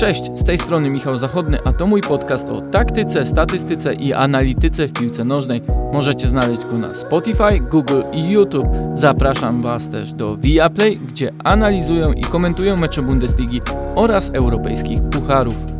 Cześć, 0.00 0.30
z 0.34 0.44
tej 0.44 0.58
strony 0.58 0.90
Michał 0.90 1.16
Zachodny, 1.16 1.58
a 1.64 1.72
to 1.72 1.86
mój 1.86 2.00
podcast 2.00 2.48
o 2.48 2.60
taktyce, 2.60 3.26
statystyce 3.26 3.94
i 3.94 4.12
analityce 4.12 4.88
w 4.88 4.92
piłce 4.92 5.24
nożnej. 5.24 5.62
Możecie 5.92 6.28
znaleźć 6.28 6.64
go 6.64 6.78
na 6.78 6.94
Spotify, 6.94 7.60
Google 7.70 8.02
i 8.12 8.30
YouTube. 8.30 8.66
Zapraszam 8.94 9.62
Was 9.62 9.88
też 9.88 10.12
do 10.12 10.36
Viaplay, 10.36 10.96
gdzie 10.96 11.32
analizują 11.44 12.12
i 12.12 12.22
komentują 12.22 12.76
mecze 12.76 13.02
Bundesligi 13.02 13.60
oraz 13.94 14.30
europejskich 14.34 15.00
pucharów. 15.10 15.79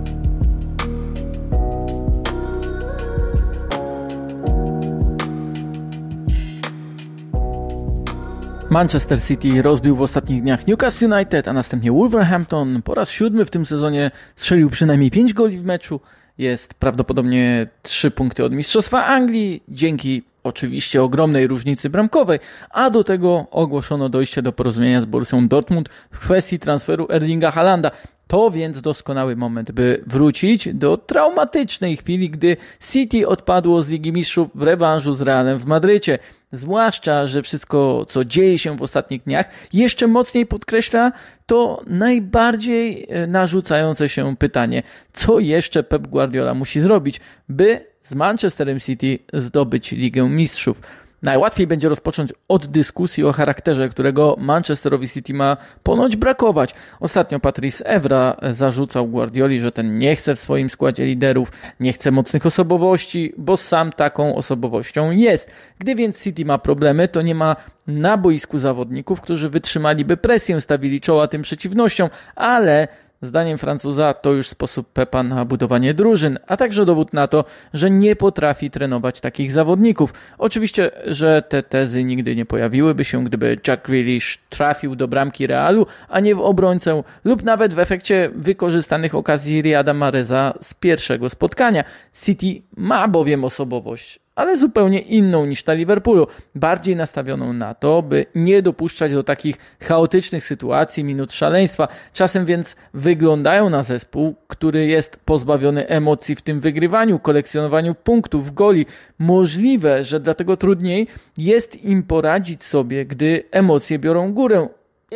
Manchester 8.70 9.22
City 9.22 9.62
rozbił 9.62 9.96
w 9.96 10.02
ostatnich 10.02 10.42
dniach 10.42 10.66
Newcastle 10.66 11.12
United, 11.12 11.48
a 11.48 11.52
następnie 11.52 11.92
Wolverhampton. 11.92 12.82
Po 12.82 12.94
raz 12.94 13.10
siódmy 13.10 13.44
w 13.44 13.50
tym 13.50 13.66
sezonie 13.66 14.10
strzelił 14.36 14.70
przynajmniej 14.70 15.10
5 15.10 15.34
goli 15.34 15.58
w 15.58 15.64
meczu. 15.64 16.00
Jest 16.38 16.74
prawdopodobnie 16.74 17.66
3 17.82 18.10
punkty 18.10 18.44
od 18.44 18.52
Mistrzostwa 18.52 19.04
Anglii, 19.04 19.62
dzięki 19.68 20.22
oczywiście 20.42 21.02
ogromnej 21.02 21.46
różnicy 21.46 21.90
bramkowej, 21.90 22.38
a 22.70 22.90
do 22.90 23.04
tego 23.04 23.46
ogłoszono 23.50 24.08
dojście 24.08 24.42
do 24.42 24.52
porozumienia 24.52 25.00
z 25.00 25.04
Borussią 25.04 25.48
Dortmund 25.48 25.88
w 26.10 26.18
kwestii 26.18 26.58
transferu 26.58 27.06
Erlinga 27.10 27.50
Halanda. 27.50 27.90
To 28.26 28.50
więc 28.50 28.80
doskonały 28.80 29.36
moment, 29.36 29.72
by 29.72 30.04
wrócić 30.06 30.74
do 30.74 30.96
traumatycznej 30.96 31.96
chwili, 31.96 32.30
gdy 32.30 32.56
City 32.92 33.28
odpadło 33.28 33.82
z 33.82 33.88
Ligi 33.88 34.12
Mistrzów 34.12 34.48
w 34.54 34.62
rewanżu 34.62 35.12
z 35.12 35.20
Realem 35.20 35.58
w 35.58 35.66
Madrycie. 35.66 36.18
Zwłaszcza, 36.52 37.26
że 37.26 37.42
wszystko, 37.42 38.06
co 38.08 38.24
dzieje 38.24 38.58
się 38.58 38.76
w 38.76 38.82
ostatnich 38.82 39.22
dniach, 39.22 39.46
jeszcze 39.72 40.06
mocniej 40.06 40.46
podkreśla 40.46 41.12
to 41.46 41.82
najbardziej 41.86 43.06
e, 43.08 43.26
narzucające 43.26 44.08
się 44.08 44.36
pytanie, 44.36 44.82
co 45.12 45.38
jeszcze 45.38 45.82
Pep 45.82 46.06
Guardiola 46.06 46.54
musi 46.54 46.80
zrobić, 46.80 47.20
by 47.48 47.86
z 48.02 48.14
Manchesterem 48.14 48.80
City 48.80 49.18
zdobyć 49.32 49.92
Ligę 49.92 50.28
Mistrzów. 50.28 50.80
Najłatwiej 51.22 51.66
będzie 51.66 51.88
rozpocząć 51.88 52.32
od 52.48 52.66
dyskusji 52.66 53.24
o 53.24 53.32
charakterze, 53.32 53.88
którego 53.88 54.36
Manchesterowi 54.38 55.08
City 55.08 55.34
ma 55.34 55.56
ponoć 55.82 56.16
brakować. 56.16 56.74
Ostatnio 57.00 57.40
Patrice 57.40 57.86
Evra 57.86 58.36
zarzucał 58.50 59.08
Guardioli, 59.08 59.60
że 59.60 59.72
ten 59.72 59.98
nie 59.98 60.16
chce 60.16 60.36
w 60.36 60.40
swoim 60.40 60.70
składzie 60.70 61.04
liderów, 61.04 61.52
nie 61.80 61.92
chce 61.92 62.10
mocnych 62.10 62.46
osobowości, 62.46 63.32
bo 63.38 63.56
sam 63.56 63.92
taką 63.92 64.36
osobowością 64.36 65.10
jest. 65.10 65.50
Gdy 65.78 65.94
więc 65.94 66.22
City 66.22 66.44
ma 66.44 66.58
problemy, 66.58 67.08
to 67.08 67.22
nie 67.22 67.34
ma 67.34 67.56
na 67.86 68.16
boisku 68.16 68.58
zawodników, 68.58 69.20
którzy 69.20 69.50
wytrzymaliby 69.50 70.16
presję, 70.16 70.60
stawili 70.60 71.00
czoła 71.00 71.28
tym 71.28 71.42
przeciwnościom, 71.42 72.10
ale 72.36 72.88
Zdaniem 73.22 73.58
Francuza 73.58 74.14
to 74.14 74.32
już 74.32 74.48
sposób 74.48 74.92
Pepa 74.92 75.22
na 75.22 75.44
budowanie 75.44 75.94
drużyn, 75.94 76.38
a 76.46 76.56
także 76.56 76.86
dowód 76.86 77.12
na 77.12 77.28
to, 77.28 77.44
że 77.74 77.90
nie 77.90 78.16
potrafi 78.16 78.70
trenować 78.70 79.20
takich 79.20 79.52
zawodników. 79.52 80.12
Oczywiście, 80.38 80.90
że 81.06 81.42
te 81.42 81.62
tezy 81.62 82.04
nigdy 82.04 82.36
nie 82.36 82.46
pojawiłyby 82.46 83.04
się, 83.04 83.24
gdyby 83.24 83.58
Jack 83.68 83.86
Grealish 83.86 84.38
trafił 84.48 84.96
do 84.96 85.08
bramki 85.08 85.46
Realu, 85.46 85.86
a 86.08 86.20
nie 86.20 86.34
w 86.34 86.40
obrońcę 86.40 87.02
lub 87.24 87.42
nawet 87.42 87.74
w 87.74 87.78
efekcie 87.78 88.30
wykorzystanych 88.34 89.14
okazji 89.14 89.62
Riada 89.62 89.94
Mareza 89.94 90.54
z 90.62 90.74
pierwszego 90.74 91.30
spotkania. 91.30 91.84
City 92.22 92.62
ma 92.76 93.08
bowiem 93.08 93.44
osobowość, 93.44 94.20
ale 94.40 94.58
zupełnie 94.58 94.98
inną 94.98 95.46
niż 95.46 95.62
ta 95.62 95.72
Liverpoolu, 95.72 96.26
bardziej 96.54 96.96
nastawioną 96.96 97.52
na 97.52 97.74
to, 97.74 98.02
by 98.02 98.26
nie 98.34 98.62
dopuszczać 98.62 99.12
do 99.12 99.22
takich 99.22 99.56
chaotycznych 99.82 100.44
sytuacji, 100.44 101.04
minut 101.04 101.32
szaleństwa. 101.32 101.88
Czasem 102.12 102.46
więc 102.46 102.76
wyglądają 102.94 103.70
na 103.70 103.82
zespół, 103.82 104.34
który 104.48 104.86
jest 104.86 105.16
pozbawiony 105.16 105.88
emocji 105.88 106.36
w 106.36 106.42
tym 106.42 106.60
wygrywaniu, 106.60 107.18
kolekcjonowaniu 107.18 107.94
punktów, 107.94 108.54
goli. 108.54 108.86
Możliwe, 109.18 110.04
że 110.04 110.20
dlatego 110.20 110.56
trudniej 110.56 111.06
jest 111.38 111.84
im 111.84 112.02
poradzić 112.02 112.64
sobie, 112.64 113.06
gdy 113.06 113.44
emocje 113.50 113.98
biorą 113.98 114.32
górę 114.32 114.68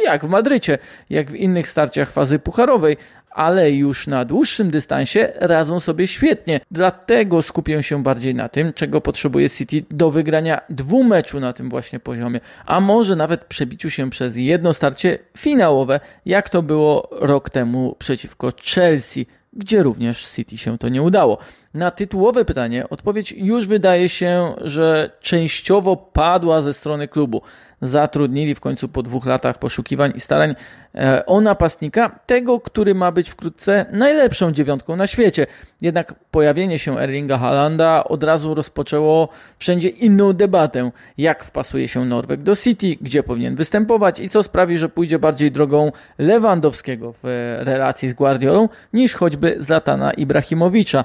jak 0.04 0.25
w 0.25 0.28
Madrycie, 0.28 0.78
jak 1.10 1.31
w 1.31 1.34
innych 1.34 1.69
starciach 1.69 2.10
fazy 2.10 2.38
pucharowej, 2.38 2.97
ale 3.34 3.71
już 3.71 4.06
na 4.06 4.25
dłuższym 4.25 4.71
dystansie 4.71 5.33
radzą 5.37 5.81
sobie 5.81 6.06
świetnie. 6.06 6.61
Dlatego 6.71 7.43
skupię 7.43 7.83
się 7.83 8.03
bardziej 8.03 8.34
na 8.34 8.49
tym, 8.49 8.72
czego 8.72 9.00
potrzebuje 9.00 9.50
City 9.50 9.84
do 9.91 10.11
wygrania 10.11 10.61
dwóch 10.71 11.06
meczu 11.06 11.41
na 11.41 11.53
tym 11.53 11.71
właśnie 11.71 12.00
poziomie, 12.00 12.41
a 12.67 12.81
może 12.81 13.17
nawet 13.17 13.45
przebiciu 13.45 13.91
się 13.91 14.11
przez 14.11 14.37
jedno 14.37 14.72
starcie 14.72 15.19
finałowe, 15.39 16.00
jak 16.27 16.50
to 16.50 16.62
było 16.62 17.09
rok 17.12 17.50
temu 17.50 17.97
przeciwko 17.99 18.53
Chelsea, 18.75 19.27
gdzie 19.53 19.83
również 19.83 20.27
City 20.27 20.59
się 20.59 20.78
to 20.78 20.89
nie 20.89 21.03
udało. 21.03 21.39
Na 21.74 21.90
tytułowe 21.90 22.44
pytanie 22.44 22.88
odpowiedź 22.88 23.32
już 23.32 23.66
wydaje 23.66 24.08
się, 24.08 24.54
że 24.60 25.10
częściowo 25.20 25.96
padła 25.96 26.62
ze 26.62 26.74
strony 26.74 27.08
klubu. 27.08 27.42
Zatrudnili 27.82 28.54
w 28.54 28.60
końcu 28.60 28.88
po 28.88 29.02
dwóch 29.02 29.26
latach 29.26 29.58
poszukiwań 29.58 30.12
i 30.14 30.20
starań 30.20 30.54
e, 30.94 31.26
o 31.26 31.40
napastnika, 31.40 32.20
tego, 32.26 32.60
który 32.60 32.94
ma 32.94 33.12
być 33.12 33.30
wkrótce 33.30 33.86
najlepszą 33.92 34.52
dziewiątką 34.52 34.96
na 34.96 35.06
świecie. 35.06 35.46
Jednak 35.80 36.14
pojawienie 36.30 36.78
się 36.78 36.98
Erlinga 36.98 37.38
Halanda 37.38 38.04
od 38.04 38.24
razu 38.24 38.54
rozpoczęło 38.54 39.28
wszędzie 39.58 39.88
inną 39.88 40.32
debatę. 40.32 40.91
Jak 41.18 41.44
wpasuje 41.44 41.88
się 41.88 42.04
Norweg 42.04 42.42
do 42.42 42.56
City, 42.56 42.96
gdzie 43.00 43.22
powinien 43.22 43.54
występować 43.54 44.20
i 44.20 44.28
co 44.28 44.42
sprawi, 44.42 44.78
że 44.78 44.88
pójdzie 44.88 45.18
bardziej 45.18 45.52
drogą 45.52 45.92
Lewandowskiego 46.18 47.14
w 47.22 47.56
relacji 47.60 48.08
z 48.08 48.14
Guardiolą 48.14 48.68
niż 48.92 49.14
choćby 49.14 49.56
Zlatana 49.60 50.12
Ibrahimowicza. 50.12 51.04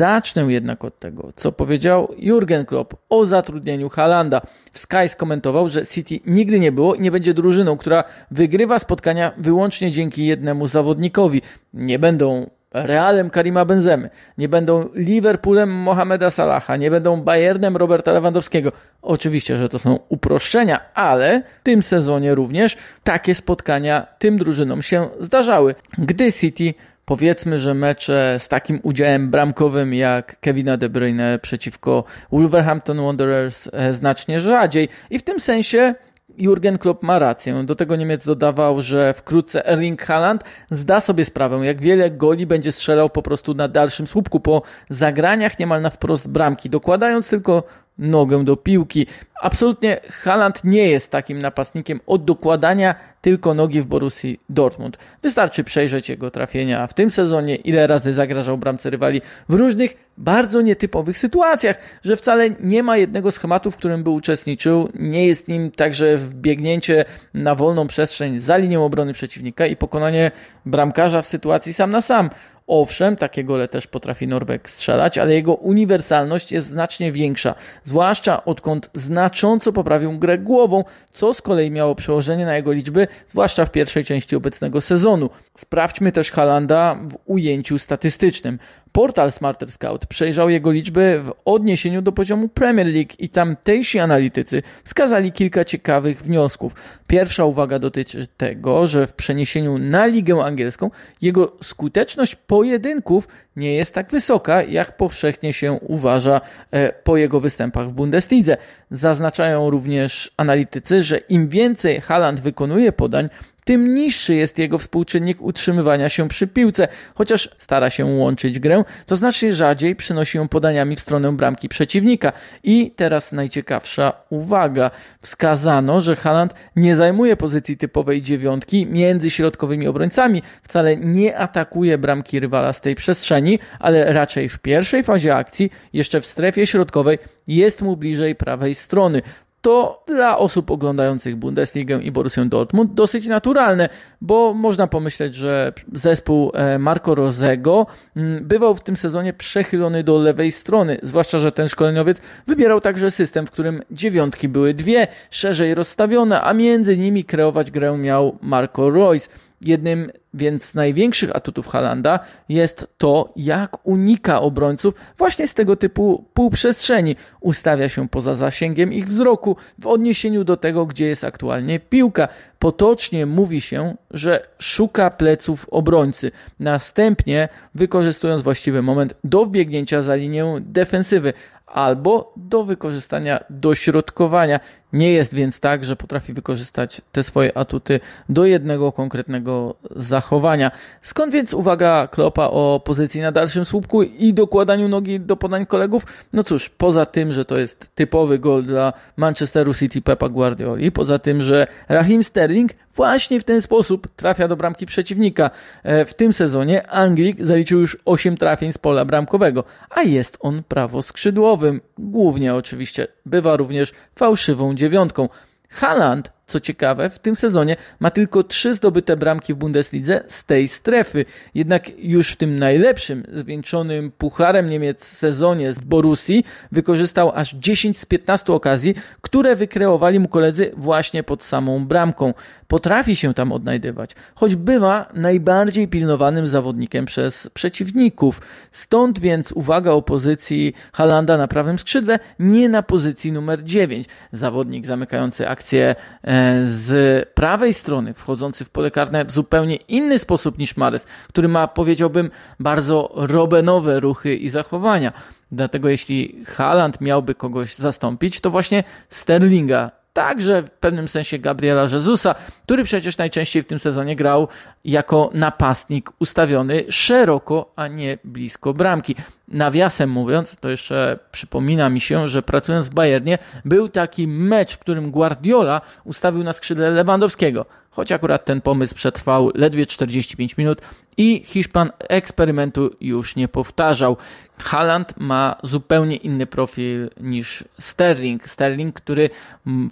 Zacznę 0.00 0.42
jednak 0.42 0.84
od 0.84 0.98
tego, 0.98 1.32
co 1.36 1.52
powiedział 1.52 2.14
Jurgen 2.18 2.66
Klopp 2.66 2.94
o 3.08 3.24
zatrudnieniu 3.24 3.88
Halanda. 3.88 4.40
W 4.72 4.78
Sky 4.78 5.08
skomentował, 5.08 5.68
że 5.68 5.86
City 5.86 6.20
nigdy 6.26 6.60
nie 6.60 6.72
było 6.72 6.94
i 6.94 7.00
nie 7.00 7.10
będzie 7.10 7.34
drużyną, 7.34 7.76
która 7.76 8.04
wygrywa 8.30 8.78
spotkania 8.78 9.32
wyłącznie 9.38 9.90
dzięki 9.90 10.26
jednemu 10.26 10.66
zawodnikowi. 10.66 11.42
Nie 11.74 11.98
będą 11.98 12.50
Realem 12.74 13.30
Karima 13.30 13.64
Benzemy, 13.64 14.10
nie 14.38 14.48
będą 14.48 14.88
Liverpoolem 14.94 15.70
Mohameda 15.70 16.30
Salaha, 16.30 16.76
nie 16.76 16.90
będą 16.90 17.22
Bayernem 17.22 17.76
Roberta 17.76 18.12
Lewandowskiego. 18.12 18.72
Oczywiście, 19.02 19.56
że 19.56 19.68
to 19.68 19.78
są 19.78 19.98
uproszczenia, 20.08 20.80
ale 20.94 21.42
w 21.60 21.62
tym 21.62 21.82
sezonie 21.82 22.34
również 22.34 22.76
takie 23.04 23.34
spotkania 23.34 24.06
tym 24.18 24.38
drużynom 24.38 24.82
się 24.82 25.08
zdarzały. 25.20 25.74
Gdy 25.98 26.32
City 26.32 26.74
powiedzmy, 27.10 27.58
że 27.58 27.74
mecze 27.74 28.36
z 28.38 28.48
takim 28.48 28.80
udziałem 28.82 29.30
bramkowym 29.30 29.94
jak 29.94 30.40
Kevina 30.40 30.76
De 30.76 30.88
Bruyne 30.88 31.38
przeciwko 31.42 32.04
Wolverhampton 32.32 33.04
Wanderers 33.04 33.68
e, 33.72 33.94
znacznie 33.94 34.40
rzadziej 34.40 34.88
i 35.10 35.18
w 35.18 35.22
tym 35.22 35.40
sensie 35.40 35.94
Jurgen 36.38 36.78
Klopp 36.78 37.02
ma 37.02 37.18
rację. 37.18 37.64
Do 37.64 37.74
tego 37.74 37.96
Niemiec 37.96 38.26
dodawał, 38.26 38.82
że 38.82 39.14
wkrótce 39.14 39.66
Erling 39.66 40.02
Haaland 40.02 40.44
zda 40.70 41.00
sobie 41.00 41.24
sprawę, 41.24 41.66
jak 41.66 41.82
wiele 41.82 42.10
goli 42.10 42.46
będzie 42.46 42.72
strzelał 42.72 43.10
po 43.10 43.22
prostu 43.22 43.54
na 43.54 43.68
dalszym 43.68 44.06
słupku 44.06 44.40
po 44.40 44.62
zagraniach 44.90 45.58
niemal 45.58 45.82
na 45.82 45.90
wprost 45.90 46.28
bramki, 46.28 46.70
dokładając 46.70 47.30
tylko 47.30 47.62
nogę 47.98 48.44
do 48.44 48.56
piłki. 48.56 49.06
Absolutnie 49.42 50.00
Haaland 50.10 50.64
nie 50.64 50.88
jest 50.88 51.10
takim 51.10 51.38
napastnikiem 51.38 52.00
od 52.06 52.24
dokładania 52.24 52.94
tylko 53.20 53.54
nogi 53.54 53.80
w 53.80 53.86
Borussii 53.86 54.40
Dortmund. 54.48 54.98
Wystarczy 55.22 55.64
przejrzeć 55.64 56.08
jego 56.08 56.30
trafienia 56.30 56.86
w 56.86 56.94
tym 56.94 57.10
sezonie, 57.10 57.56
ile 57.56 57.86
razy 57.86 58.12
zagrażał 58.12 58.58
bramce 58.58 58.90
rywali 58.90 59.20
w 59.48 59.54
różnych 59.54 60.10
bardzo 60.18 60.60
nietypowych 60.60 61.18
sytuacjach, 61.18 61.78
że 62.02 62.16
wcale 62.16 62.50
nie 62.60 62.82
ma 62.82 62.96
jednego 62.96 63.32
schematu, 63.32 63.70
w 63.70 63.76
którym 63.76 64.02
by 64.02 64.10
uczestniczył. 64.10 64.88
Nie 64.94 65.26
jest 65.26 65.48
nim 65.48 65.70
także 65.70 66.16
wbiegnięcie 66.16 67.04
na 67.34 67.54
wolną 67.54 67.86
przestrzeń 67.86 68.38
za 68.38 68.56
linią 68.56 68.84
obrony 68.84 69.12
przeciwnika 69.12 69.66
i 69.66 69.76
pokonanie 69.76 70.30
bramkarza 70.66 71.22
w 71.22 71.26
sytuacji 71.26 71.72
sam 71.72 71.90
na 71.90 72.00
sam. 72.00 72.30
Owszem, 72.72 73.16
takie 73.16 73.44
gole 73.44 73.68
też 73.68 73.86
potrafi 73.86 74.26
Norweg 74.26 74.70
strzelać, 74.70 75.18
ale 75.18 75.34
jego 75.34 75.54
uniwersalność 75.54 76.52
jest 76.52 76.68
znacznie 76.68 77.12
większa, 77.12 77.54
zwłaszcza 77.84 78.44
odkąd 78.44 78.90
znacząco 78.94 79.72
poprawił 79.72 80.18
grę 80.18 80.38
głową, 80.38 80.84
co 81.12 81.34
z 81.34 81.42
kolei 81.42 81.70
miało 81.70 81.94
przełożenie 81.94 82.46
na 82.46 82.56
jego 82.56 82.72
liczby, 82.72 83.06
zwłaszcza 83.28 83.64
w 83.64 83.70
pierwszej 83.70 84.04
części 84.04 84.36
obecnego 84.36 84.80
sezonu. 84.80 85.30
Sprawdźmy 85.54 86.12
też 86.12 86.30
Halanda 86.30 86.94
w 86.94 87.16
ujęciu 87.26 87.78
statystycznym. 87.78 88.58
Portal 88.92 89.32
Smarter 89.32 89.72
Scout 89.72 90.06
przejrzał 90.06 90.50
jego 90.50 90.70
liczby 90.72 91.22
w 91.24 91.32
odniesieniu 91.44 92.02
do 92.02 92.12
poziomu 92.12 92.48
Premier 92.48 92.86
League 92.86 93.12
i 93.18 93.28
tamtejsi 93.28 93.98
analitycy 93.98 94.62
wskazali 94.84 95.32
kilka 95.32 95.64
ciekawych 95.64 96.22
wniosków. 96.22 96.72
Pierwsza 97.10 97.44
uwaga 97.44 97.78
dotyczy 97.78 98.26
tego, 98.36 98.86
że 98.86 99.06
w 99.06 99.12
przeniesieniu 99.12 99.78
na 99.78 100.06
ligę 100.06 100.44
angielską 100.44 100.90
jego 101.22 101.56
skuteczność 101.62 102.36
pojedynków 102.36 103.28
nie 103.56 103.74
jest 103.74 103.94
tak 103.94 104.10
wysoka, 104.10 104.62
jak 104.62 104.96
powszechnie 104.96 105.52
się 105.52 105.72
uważa 105.72 106.40
e, 106.70 106.92
po 106.92 107.16
jego 107.16 107.40
występach 107.40 107.88
w 107.88 107.92
Bundeslidze. 107.92 108.56
Zaznaczają 108.90 109.70
również 109.70 110.32
analitycy, 110.36 111.02
że 111.02 111.18
im 111.18 111.48
więcej 111.48 112.00
Haaland 112.00 112.40
wykonuje 112.40 112.92
podań, 112.92 113.28
tym 113.64 113.94
niższy 113.94 114.34
jest 114.34 114.58
jego 114.58 114.78
współczynnik 114.78 115.42
utrzymywania 115.42 116.08
się 116.08 116.28
przy 116.28 116.46
piłce. 116.46 116.88
Chociaż 117.14 117.48
stara 117.58 117.90
się 117.90 118.04
łączyć 118.04 118.58
grę, 118.58 118.84
to 119.06 119.16
znacznie 119.16 119.52
rzadziej 119.52 119.96
przynosi 119.96 120.38
ją 120.38 120.48
podaniami 120.48 120.96
w 120.96 121.00
stronę 121.00 121.32
bramki 121.32 121.68
przeciwnika. 121.68 122.32
I 122.64 122.92
teraz 122.96 123.32
najciekawsza 123.32 124.12
uwaga. 124.30 124.90
Wskazano, 125.22 126.00
że 126.00 126.16
Haaland 126.16 126.54
nie 126.76 126.96
zajmuje 126.96 127.36
pozycji 127.36 127.76
typowej 127.76 128.22
dziewiątki 128.22 128.86
między 128.86 129.30
środkowymi 129.30 129.88
obrońcami, 129.88 130.42
wcale 130.62 130.96
nie 130.96 131.38
atakuje 131.38 131.98
bramki 131.98 132.40
rywala 132.40 132.72
z 132.72 132.80
tej 132.80 132.94
przestrzeni, 132.94 133.58
ale 133.78 134.12
raczej 134.12 134.48
w 134.48 134.58
pierwszej 134.58 135.02
fazie 135.02 135.34
akcji, 135.34 135.70
jeszcze 135.92 136.20
w 136.20 136.26
strefie 136.26 136.66
środkowej, 136.66 137.18
jest 137.46 137.82
mu 137.82 137.96
bliżej 137.96 138.34
prawej 138.34 138.74
strony 138.74 139.22
to 139.60 140.04
dla 140.06 140.38
osób 140.38 140.70
oglądających 140.70 141.36
Bundesligę 141.36 142.02
i 142.02 142.12
Borussię 142.12 142.44
Dortmund 142.44 142.94
dosyć 142.94 143.26
naturalne, 143.26 143.88
bo 144.20 144.54
można 144.54 144.86
pomyśleć, 144.86 145.34
że 145.34 145.72
zespół 145.92 146.52
e, 146.54 146.78
Marco 146.78 147.14
Rosego 147.14 147.86
mm, 148.16 148.44
bywał 148.44 148.74
w 148.74 148.80
tym 148.80 148.96
sezonie 148.96 149.32
przechylony 149.32 150.04
do 150.04 150.18
lewej 150.18 150.52
strony, 150.52 150.98
zwłaszcza, 151.02 151.38
że 151.38 151.52
ten 151.52 151.68
szkoleniowiec 151.68 152.20
wybierał 152.46 152.80
także 152.80 153.10
system, 153.10 153.46
w 153.46 153.50
którym 153.50 153.82
dziewiątki 153.90 154.48
były 154.48 154.74
dwie, 154.74 155.06
szerzej 155.30 155.74
rozstawione, 155.74 156.40
a 156.42 156.54
między 156.54 156.96
nimi 156.96 157.24
kreować 157.24 157.70
grę 157.70 157.98
miał 157.98 158.38
Marco 158.42 158.90
Royce. 158.90 159.28
Jednym 159.60 160.10
więc 160.34 160.64
z 160.64 160.74
największych 160.74 161.36
atutów 161.36 161.66
Halanda 161.66 162.20
jest 162.48 162.86
to, 162.98 163.32
jak 163.36 163.86
unika 163.86 164.40
obrońców 164.40 164.94
właśnie 165.18 165.48
z 165.48 165.54
tego 165.54 165.76
typu 165.76 166.24
półprzestrzeni. 166.34 167.16
Ustawia 167.40 167.88
się 167.88 168.08
poza 168.08 168.34
zasięgiem 168.34 168.92
ich 168.92 169.06
wzroku 169.06 169.56
w 169.78 169.86
odniesieniu 169.86 170.44
do 170.44 170.56
tego, 170.56 170.86
gdzie 170.86 171.06
jest 171.06 171.24
aktualnie 171.24 171.80
piłka. 171.80 172.28
Potocznie 172.58 173.26
mówi 173.26 173.60
się, 173.60 173.96
że 174.10 174.46
szuka 174.58 175.10
pleców 175.10 175.66
obrońcy. 175.70 176.32
Następnie, 176.60 177.48
wykorzystując 177.74 178.42
właściwy 178.42 178.82
moment 178.82 179.14
do 179.24 179.44
wbiegnięcia 179.44 180.02
za 180.02 180.14
linię 180.14 180.56
defensywy, 180.60 181.32
albo 181.70 182.32
do 182.36 182.64
wykorzystania 182.64 183.44
dośrodkowania. 183.50 184.60
Nie 184.92 185.12
jest 185.12 185.34
więc 185.34 185.60
tak, 185.60 185.84
że 185.84 185.96
potrafi 185.96 186.32
wykorzystać 186.32 187.00
te 187.12 187.22
swoje 187.22 187.56
atuty 187.56 188.00
do 188.28 188.44
jednego 188.44 188.92
konkretnego 188.92 189.74
zachowania. 189.96 190.70
Skąd 191.02 191.32
więc 191.32 191.54
uwaga 191.54 192.06
Klopa 192.06 192.44
o 192.46 192.80
pozycji 192.84 193.20
na 193.20 193.32
dalszym 193.32 193.64
słupku 193.64 194.02
i 194.02 194.34
dokładaniu 194.34 194.88
nogi 194.88 195.20
do 195.20 195.36
podań 195.36 195.66
kolegów? 195.66 196.06
No 196.32 196.44
cóż, 196.44 196.68
poza 196.68 197.06
tym, 197.06 197.32
że 197.32 197.44
to 197.44 197.60
jest 197.60 197.90
typowy 197.94 198.38
gol 198.38 198.64
dla 198.64 198.92
Manchesteru 199.16 199.74
City 199.74 200.02
Pepa 200.02 200.28
Guardioli, 200.28 200.92
poza 200.92 201.18
tym, 201.18 201.42
że 201.42 201.66
Raheem 201.88 202.24
Sterling 202.24 202.70
właśnie 202.94 203.40
w 203.40 203.44
ten 203.44 203.62
sposób 203.62 204.08
trafia 204.16 204.48
do 204.48 204.56
bramki 204.56 204.86
przeciwnika. 204.86 205.50
E, 205.82 206.04
w 206.04 206.14
tym 206.14 206.32
sezonie 206.32 206.86
Anglik 206.90 207.46
zaliczył 207.46 207.80
już 207.80 207.96
8 208.04 208.36
trafień 208.36 208.72
z 208.72 208.78
pola 208.78 209.04
bramkowego, 209.04 209.64
a 209.90 210.02
jest 210.02 210.38
on 210.40 210.62
prawoskrzydłowym. 210.62 211.80
Głównie 211.98 212.54
oczywiście 212.54 213.06
bywa 213.26 213.56
również 213.56 213.92
fałszywą 214.16 214.74
dziewiątką. 214.80 215.28
Haaland 215.70 216.32
co 216.50 216.60
ciekawe, 216.60 217.10
w 217.10 217.18
tym 217.18 217.36
sezonie 217.36 217.76
ma 218.00 218.10
tylko 218.10 218.44
trzy 218.44 218.74
zdobyte 218.74 219.16
bramki 219.16 219.54
w 219.54 219.56
Bundeslidze 219.56 220.24
z 220.28 220.44
tej 220.44 220.68
strefy. 220.68 221.24
Jednak 221.54 221.98
już 221.98 222.32
w 222.32 222.36
tym 222.36 222.58
najlepszym, 222.58 223.24
zwieńczonym 223.32 224.12
Pucharem 224.18 224.70
Niemiec 224.70 225.04
sezonie 225.04 225.72
w 225.72 225.84
Borussii 225.84 226.44
wykorzystał 226.72 227.32
aż 227.34 227.54
10 227.54 227.98
z 227.98 228.06
15 228.06 228.52
okazji, 228.52 228.94
które 229.20 229.56
wykreowali 229.56 230.20
mu 230.20 230.28
koledzy 230.28 230.70
właśnie 230.76 231.22
pod 231.22 231.44
samą 231.44 231.86
bramką. 231.86 232.34
Potrafi 232.68 233.16
się 233.16 233.34
tam 233.34 233.52
odnajdywać, 233.52 234.10
choć 234.34 234.56
bywa 234.56 235.08
najbardziej 235.14 235.88
pilnowanym 235.88 236.46
zawodnikiem 236.46 237.04
przez 237.04 237.50
przeciwników. 237.54 238.40
Stąd 238.72 239.18
więc 239.18 239.52
uwaga 239.52 239.90
o 239.90 240.02
pozycji 240.02 240.74
Halanda 240.92 241.36
na 241.36 241.48
prawym 241.48 241.78
skrzydle, 241.78 242.18
nie 242.38 242.68
na 242.68 242.82
pozycji 242.82 243.32
numer 243.32 243.64
9. 243.64 244.08
Zawodnik 244.32 244.86
zamykający 244.86 245.48
akcję 245.48 245.94
e, 246.24 246.39
z 246.64 247.28
prawej 247.28 247.74
strony, 247.74 248.14
wchodzący 248.14 248.64
w 248.64 248.70
pole 248.70 248.90
karne 248.90 249.24
w 249.24 249.30
zupełnie 249.30 249.76
inny 249.76 250.18
sposób 250.18 250.58
niż 250.58 250.76
Mares, 250.76 251.06
który 251.28 251.48
ma, 251.48 251.68
powiedziałbym, 251.68 252.30
bardzo 252.60 253.10
robenowe 253.14 254.00
ruchy 254.00 254.34
i 254.34 254.48
zachowania. 254.48 255.12
Dlatego 255.52 255.88
jeśli 255.88 256.44
Haaland 256.46 257.00
miałby 257.00 257.34
kogoś 257.34 257.74
zastąpić, 257.74 258.40
to 258.40 258.50
właśnie 258.50 258.84
Sterlinga 259.08 259.90
także 260.12 260.62
w 260.62 260.70
pewnym 260.70 261.08
sensie 261.08 261.38
Gabriela 261.38 261.82
Jezusa, 261.82 262.34
który 262.62 262.84
przecież 262.84 263.18
najczęściej 263.18 263.62
w 263.62 263.66
tym 263.66 263.80
sezonie 263.80 264.16
grał 264.16 264.48
jako 264.84 265.30
napastnik 265.34 266.10
ustawiony 266.18 266.84
szeroko, 266.88 267.72
a 267.76 267.88
nie 267.88 268.18
blisko 268.24 268.74
bramki. 268.74 269.14
Nawiasem 269.50 270.10
mówiąc, 270.10 270.56
to 270.56 270.68
jeszcze 270.68 271.18
przypomina 271.32 271.88
mi 271.88 272.00
się, 272.00 272.28
że 272.28 272.42
pracując 272.42 272.88
w 272.88 272.94
Bayernie 272.94 273.38
był 273.64 273.88
taki 273.88 274.28
mecz, 274.28 274.74
w 274.74 274.78
którym 274.78 275.10
Guardiola 275.10 275.80
ustawił 276.04 276.44
na 276.44 276.52
skrzydle 276.52 276.90
Lewandowskiego. 276.90 277.66
Choć 277.90 278.12
akurat 278.12 278.44
ten 278.44 278.60
pomysł 278.60 278.94
przetrwał 278.94 279.50
ledwie 279.54 279.86
45 279.86 280.56
minut 280.56 280.80
i 281.16 281.42
Hiszpan 281.44 281.90
eksperymentu 281.98 282.90
już 283.00 283.36
nie 283.36 283.48
powtarzał. 283.48 284.16
Haaland 284.58 285.14
ma 285.16 285.56
zupełnie 285.62 286.16
inny 286.16 286.46
profil 286.46 287.10
niż 287.20 287.64
Sterling. 287.80 288.48
Sterling, 288.48 288.94
który 288.94 289.30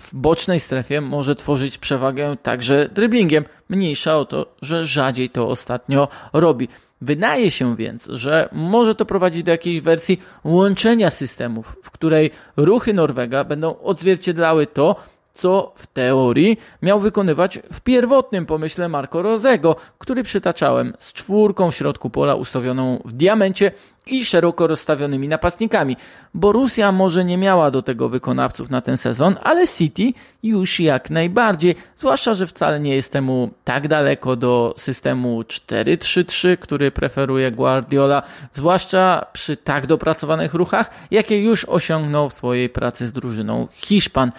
w 0.01 0.15
bocznej 0.15 0.61
strefie 0.61 1.01
może 1.01 1.37
tworzyć 1.37 1.79
przewagę 1.79 2.37
także 2.43 2.89
dribblingiem. 2.93 3.45
Mniejsza 3.69 4.17
o 4.17 4.25
to, 4.25 4.55
że 4.63 4.85
rzadziej 4.85 5.31
to 5.31 5.49
ostatnio 5.49 6.09
robi. 6.33 6.69
Wydaje 7.01 7.51
się 7.51 7.77
więc, 7.77 8.07
że 8.07 8.49
może 8.53 8.95
to 8.95 9.05
prowadzić 9.07 9.43
do 9.43 9.51
jakiejś 9.51 9.81
wersji 9.81 10.21
łączenia 10.45 11.11
systemów, 11.11 11.77
w 11.83 11.91
której 11.91 12.31
ruchy 12.57 12.95
Norwega 12.95 13.45
będą 13.45 13.79
odzwierciedlały 13.79 14.67
to, 14.67 14.97
co 15.39 15.73
w 15.77 15.87
teorii 15.87 16.59
miał 16.83 17.01
wykonywać 17.01 17.59
w 17.73 17.81
pierwotnym 17.81 18.47
pomyśle 18.47 18.89
Marco 18.89 19.23
Rosego, 19.23 19.77
który 19.99 20.23
przytaczałem 20.23 20.95
z 20.99 21.13
czwórką 21.13 21.71
w 21.71 21.75
środku 21.75 22.11
pola 22.11 22.35
ustawioną 22.35 23.03
w 23.05 23.13
diamencie 23.13 23.73
i 24.07 24.25
szeroko 24.25 24.67
rozstawionymi 24.67 25.29
napastnikami. 25.29 25.97
Borussia 26.35 26.93
może 26.93 27.25
nie 27.25 27.39
miała 27.39 27.71
do 27.71 27.83
tego 27.83 28.09
wykonawców 28.09 28.71
na 28.71 28.81
ten 28.81 28.97
sezon, 28.97 29.37
ale 29.43 29.69
City 29.69 30.13
już 30.43 30.81
jak 30.81 31.11
najbardziej, 31.11 31.75
zwłaszcza, 31.97 32.35
że 32.35 32.47
wcale 32.47 32.81
nie 32.81 32.95
jest 32.95 33.13
temu 33.13 33.51
tak 33.65 33.89
daleko 33.89 34.37
do 34.37 34.75
systemu 34.77 35.43
4-3-3, 35.43 36.57
który 36.57 36.91
preferuje 36.91 37.51
Guardiola, 37.51 38.23
zwłaszcza 38.53 39.27
przy 39.33 39.57
tak 39.57 39.87
dopracowanych 39.87 40.55
ruchach, 40.55 40.91
jakie 41.11 41.43
już 41.43 41.65
osiągnął 41.65 42.31
w 42.31 42.35
swojej 42.35 42.69
pracy 42.69 43.07
z 43.07 43.13
drużyną 43.13 43.69
Hiszpan. 43.73 44.33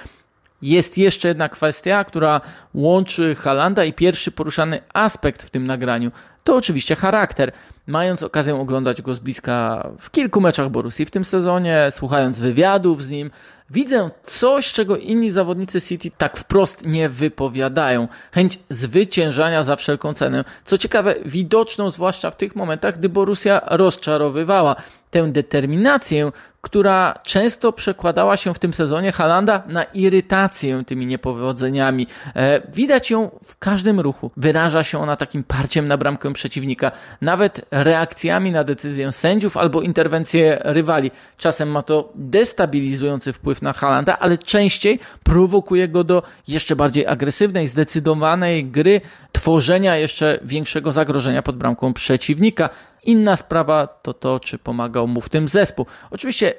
Jest 0.61 0.97
jeszcze 0.97 1.27
jedna 1.27 1.49
kwestia, 1.49 2.03
która 2.03 2.41
łączy 2.73 3.35
Halanda 3.35 3.85
i 3.85 3.93
pierwszy 3.93 4.31
poruszany 4.31 4.81
aspekt 4.93 5.43
w 5.43 5.49
tym 5.49 5.67
nagraniu. 5.67 6.11
To 6.43 6.55
oczywiście 6.55 6.95
charakter. 6.95 7.51
Mając 7.87 8.23
okazję 8.23 8.55
oglądać 8.55 9.01
go 9.01 9.13
z 9.13 9.19
bliska 9.19 9.87
w 9.99 10.11
kilku 10.11 10.41
meczach 10.41 10.69
Borussii 10.69 11.05
w 11.05 11.11
tym 11.11 11.25
sezonie, 11.25 11.87
słuchając 11.91 12.39
wywiadów 12.39 13.03
z 13.03 13.09
nim, 13.09 13.31
widzę 13.69 14.09
coś, 14.23 14.71
czego 14.71 14.97
inni 14.97 15.31
zawodnicy 15.31 15.81
City 15.81 16.11
tak 16.17 16.37
wprost 16.37 16.85
nie 16.85 17.09
wypowiadają. 17.09 18.07
Chęć 18.31 18.59
zwyciężania 18.69 19.63
za 19.63 19.75
wszelką 19.75 20.13
cenę. 20.13 20.43
Co 20.65 20.77
ciekawe, 20.77 21.15
widoczną 21.25 21.89
zwłaszcza 21.89 22.31
w 22.31 22.37
tych 22.37 22.55
momentach, 22.55 22.97
gdy 22.97 23.09
Borussia 23.09 23.61
rozczarowywała 23.65 24.75
tę 25.11 25.31
determinację, 25.31 26.31
która 26.61 27.19
często 27.23 27.71
przekładała 27.71 28.37
się 28.37 28.53
w 28.53 28.59
tym 28.59 28.73
sezonie 28.73 29.11
Halanda 29.11 29.63
na 29.67 29.83
irytację 29.83 30.83
tymi 30.85 31.05
niepowodzeniami. 31.05 32.07
E, 32.35 32.61
widać 32.73 33.11
ją 33.11 33.29
w 33.43 33.57
każdym 33.57 33.99
ruchu. 33.99 34.31
Wyraża 34.37 34.83
się 34.83 34.99
ona 34.99 35.15
takim 35.15 35.43
parciem 35.43 35.87
na 35.87 35.97
bramkę 35.97 36.33
przeciwnika, 36.33 36.91
nawet 37.21 37.65
reakcjami 37.71 38.51
na 38.51 38.63
decyzję 38.63 39.11
sędziów 39.11 39.57
albo 39.57 39.81
interwencję 39.81 40.57
rywali. 40.63 41.11
Czasem 41.37 41.69
ma 41.71 41.83
to 41.83 42.11
destabilizujący 42.15 43.33
wpływ 43.33 43.61
na 43.61 43.73
Halanda, 43.73 44.19
ale 44.19 44.37
częściej 44.37 44.99
prowokuje 45.23 45.87
go 45.87 46.03
do 46.03 46.23
jeszcze 46.47 46.75
bardziej 46.75 47.07
agresywnej, 47.07 47.67
zdecydowanej 47.67 48.65
gry, 48.65 49.01
tworzenia 49.31 49.97
jeszcze 49.97 50.39
większego 50.41 50.91
zagrożenia 50.91 51.41
pod 51.41 51.57
bramką 51.57 51.93
przeciwnika. 51.93 52.69
Inna 53.03 53.37
sprawa 53.37 53.87
to 53.87 54.13
to, 54.13 54.39
czy 54.39 54.57
pomagał 54.57 55.07
mu 55.07 55.21
w 55.21 55.29
tym 55.29 55.49
zespół. 55.49 55.85
Oczywiście 56.11 56.53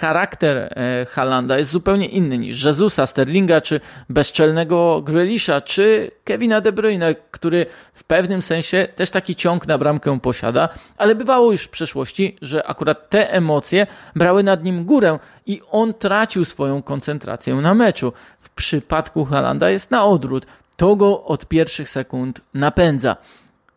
charakter 0.00 0.56
e, 0.56 1.06
Halanda 1.10 1.58
jest 1.58 1.70
zupełnie 1.70 2.08
inny 2.08 2.38
niż 2.38 2.64
Jezusa, 2.64 3.06
Sterlinga, 3.06 3.60
czy 3.60 3.80
bezczelnego 4.08 5.02
Grealisha, 5.02 5.60
czy 5.60 6.10
Kevina 6.24 6.60
De 6.60 6.72
Bruyne, 6.72 7.14
który 7.30 7.66
w 7.94 8.04
pewnym 8.04 8.42
sensie 8.42 8.88
też 8.96 9.10
taki 9.10 9.36
ciąg 9.36 9.66
na 9.66 9.78
bramkę 9.78 10.20
posiada, 10.20 10.68
ale 10.96 11.14
bywało 11.14 11.52
już 11.52 11.62
w 11.62 11.70
przeszłości, 11.70 12.36
że 12.42 12.66
akurat 12.66 13.10
te 13.10 13.32
emocje 13.32 13.86
brały 14.16 14.42
nad 14.42 14.64
nim 14.64 14.84
górę 14.84 15.18
i 15.46 15.60
on 15.70 15.94
tracił 15.94 16.44
swoją 16.44 16.82
koncentrację 16.82 17.54
na 17.54 17.74
meczu. 17.74 18.12
W 18.40 18.50
przypadku 18.50 19.24
Halanda 19.24 19.70
jest 19.70 19.90
na 19.90 20.04
odwrót. 20.04 20.46
To 20.76 20.96
go 20.96 21.24
od 21.24 21.46
pierwszych 21.46 21.88
sekund 21.88 22.40
napędza. 22.54 23.16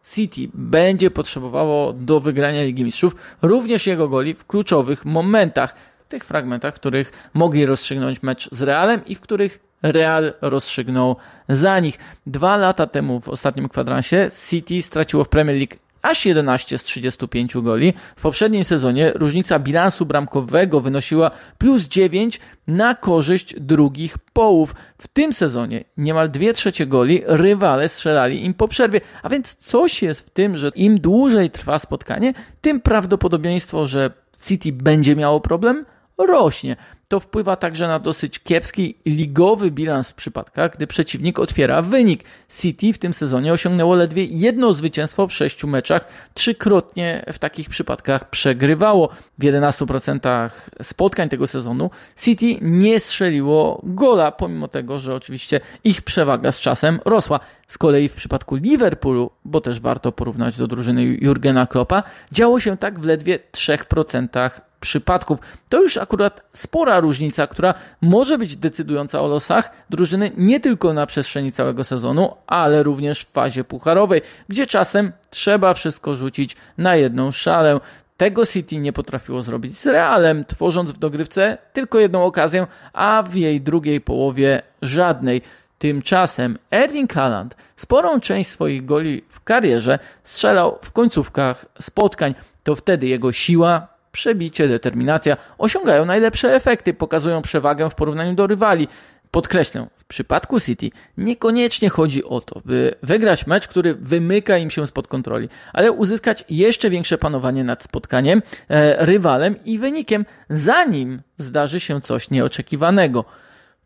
City 0.04 0.50
będzie 0.54 1.12
potrzebowało 1.12 1.94
do 1.94 2.20
wygrania 2.20 2.64
Ligi 2.64 2.84
Mistrzów 2.84 3.16
również 3.42 3.88
jego 3.88 4.10
goli 4.10 4.34
w 4.34 4.46
kluczowych 4.48 5.06
momentach 5.06 5.76
tych 6.10 6.26
fragmentach, 6.26 6.76
w 6.76 6.80
których 6.80 7.30
mogli 7.34 7.66
rozstrzygnąć 7.66 8.24
mecz 8.24 8.50
z 8.52 8.62
Realem 8.62 9.06
i 9.06 9.16
w 9.16 9.22
których 9.22 9.60
Real 9.84 10.34
rozstrzygnął 10.42 11.16
za 11.50 11.80
nich. 11.80 11.98
Dwa 12.26 12.58
lata 12.58 12.88
temu 12.88 13.20
w 13.20 13.30
ostatnim 13.30 13.70
kwadransie 13.70 14.32
City 14.50 14.82
straciło 14.82 15.24
w 15.24 15.30
Premier 15.30 15.58
League 15.58 15.76
aż 16.02 16.26
11 16.26 16.78
z 16.78 16.84
35 16.84 17.54
goli. 17.58 17.94
W 18.16 18.22
poprzednim 18.22 18.64
sezonie 18.64 19.12
różnica 19.16 19.60
bilansu 19.60 20.06
bramkowego 20.06 20.82
wynosiła 20.82 21.32
plus 21.58 21.88
9 21.88 22.40
na 22.68 22.96
korzyść 22.96 23.60
drugich 23.60 24.18
połów. 24.18 24.76
W 24.98 25.08
tym 25.08 25.34
sezonie 25.34 25.84
niemal 25.98 26.32
2 26.32 26.54
trzecie 26.54 26.86
goli 26.86 27.22
rywale 27.26 27.90
strzelali 27.90 28.46
im 28.46 28.54
po 28.54 28.68
przerwie, 28.68 29.02
a 29.24 29.30
więc 29.30 29.56
coś 29.56 30.02
jest 30.02 30.28
w 30.28 30.30
tym, 30.30 30.58
że 30.58 30.72
im 30.76 31.00
dłużej 31.00 31.50
trwa 31.50 31.80
spotkanie, 31.80 32.34
tym 32.62 32.82
prawdopodobieństwo, 32.82 33.88
że 33.88 34.12
City 34.46 34.72
będzie 34.72 35.16
miało 35.16 35.42
problem, 35.42 35.86
rośnie. 36.18 36.76
To 37.10 37.20
wpływa 37.20 37.56
także 37.56 37.88
na 37.88 38.00
dosyć 38.00 38.40
kiepski 38.40 38.96
ligowy 39.06 39.72
bilans 39.72 40.10
w 40.10 40.14
przypadkach, 40.14 40.76
gdy 40.76 40.88
przeciwnik 40.88 41.40
otwiera 41.40 41.82
wynik. 41.82 42.24
City 42.60 42.94
w 42.94 42.98
tym 42.98 43.14
sezonie 43.14 43.54
osiągnęło 43.54 43.96
ledwie 43.96 44.26
jedno 44.26 44.74
zwycięstwo 44.74 45.28
w 45.28 45.34
sześciu 45.34 45.68
meczach, 45.68 46.08
trzykrotnie 46.34 47.26
w 47.34 47.40
takich 47.40 47.70
przypadkach 47.70 48.30
przegrywało. 48.30 49.10
W 49.38 49.44
11% 49.44 50.50
spotkań 50.84 51.30
tego 51.30 51.48
sezonu 51.48 51.90
City 52.18 52.58
nie 52.62 53.00
strzeliło 53.00 53.82
gola, 53.84 54.32
pomimo 54.32 54.68
tego, 54.68 55.00
że 55.00 55.16
oczywiście 55.16 55.62
ich 55.84 56.02
przewaga 56.02 56.52
z 56.52 56.62
czasem 56.62 57.00
rosła. 57.06 57.40
Z 57.68 57.78
kolei 57.78 58.10
w 58.10 58.14
przypadku 58.14 58.56
Liverpoolu, 58.56 59.32
bo 59.46 59.62
też 59.62 59.80
warto 59.80 60.12
porównać 60.12 60.58
do 60.58 60.68
drużyny 60.68 61.04
Jurgena 61.22 61.68
Kloppa, 61.68 62.04
działo 62.32 62.60
się 62.60 62.78
tak 62.78 63.00
w 63.00 63.06
ledwie 63.06 63.40
3% 63.52 64.50
przypadków. 64.80 65.40
To 65.70 65.82
już 65.82 65.98
akurat 65.98 66.44
spora 66.54 67.00
różnica, 67.00 67.48
która 67.48 67.74
może 68.02 68.38
być 68.38 68.56
decydująca 68.56 69.22
o 69.22 69.28
losach 69.28 69.72
drużyny 69.90 70.32
nie 70.38 70.60
tylko 70.60 70.94
na 70.94 71.06
przestrzeni 71.06 71.52
całego 71.52 71.84
sezonu, 71.84 72.36
ale 72.48 72.84
również 72.84 73.22
w 73.22 73.32
fazie 73.32 73.64
pucharowej, 73.64 74.22
gdzie 74.50 74.68
czasem 74.68 75.12
trzeba 75.30 75.74
wszystko 75.74 76.16
rzucić 76.16 76.56
na 76.78 76.96
jedną 76.96 77.32
szalę. 77.32 77.80
Tego 78.18 78.46
City 78.46 78.78
nie 78.78 78.94
potrafiło 78.94 79.44
zrobić 79.44 79.78
z 79.78 79.88
Realem, 79.88 80.46
tworząc 80.46 80.92
w 80.92 80.98
dogrywce 80.98 81.58
tylko 81.74 82.00
jedną 82.00 82.24
okazję, 82.26 82.68
a 82.94 83.24
w 83.30 83.36
jej 83.36 83.62
drugiej 83.62 84.02
połowie 84.02 84.62
żadnej. 84.82 85.42
Tymczasem 85.78 86.58
Erling 86.72 87.14
Haaland 87.14 87.56
sporą 87.76 88.20
część 88.20 88.50
swoich 88.50 88.86
goli 88.86 89.22
w 89.30 89.44
karierze 89.44 90.00
strzelał 90.24 90.80
w 90.82 90.92
końcówkach 90.92 91.66
spotkań. 91.82 92.36
To 92.64 92.76
wtedy 92.76 93.08
jego 93.08 93.32
siła, 93.32 93.88
przebicie, 94.12 94.68
determinacja 94.68 95.38
osiągają 95.58 96.06
najlepsze 96.06 96.56
efekty, 96.56 96.94
pokazują 96.94 97.42
przewagę 97.42 97.90
w 97.90 97.96
porównaniu 97.96 98.34
do 98.34 98.48
rywali. 98.48 98.88
Podkreślę, 99.32 99.88
w 99.96 100.06
przypadku 100.06 100.60
City 100.60 100.90
niekoniecznie 101.18 101.90
chodzi 101.90 102.24
o 102.24 102.42
to, 102.42 102.62
by 102.66 102.96
wygrać 103.04 103.48
mecz, 103.48 103.68
który 103.68 103.96
wymyka 103.96 104.58
im 104.58 104.70
się 104.70 104.88
spod 104.88 105.08
kontroli, 105.08 105.50
ale 105.74 105.92
uzyskać 105.92 106.46
jeszcze 106.50 106.90
większe 106.90 107.18
panowanie 107.18 107.64
nad 107.64 107.84
spotkaniem, 107.84 108.42
e, 108.70 109.06
rywalem 109.06 109.56
i 109.66 109.78
wynikiem, 109.78 110.26
zanim 110.50 111.22
zdarzy 111.38 111.80
się 111.80 112.02
coś 112.02 112.30
nieoczekiwanego. 112.30 113.26